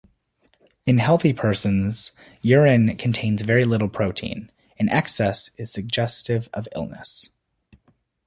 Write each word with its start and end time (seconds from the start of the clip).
In 0.87 0.97
healthy 0.97 1.31
persons, 1.31 2.13
urine 2.41 2.97
contains 2.97 3.43
very 3.43 3.65
little 3.65 3.87
protein; 3.87 4.51
an 4.79 4.89
excess 4.89 5.51
is 5.59 5.71
suggestive 5.71 6.49
of 6.55 6.67
illness. 6.75 7.29